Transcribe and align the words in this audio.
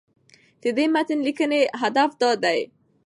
د 0.61 0.63
دې 0.77 0.85
متن 0.93 1.19
لیکنې 1.27 1.61
هدف 1.81 2.09
دا 2.21 2.31
دی 2.43 2.59